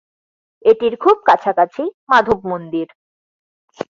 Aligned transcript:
এটির 0.65 0.93
খুব 0.95 1.17
কাছাকাছি 1.25 1.83
মাধব 2.09 2.39
মন্দির। 2.47 2.87